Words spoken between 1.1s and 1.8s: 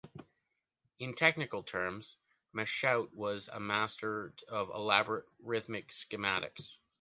technical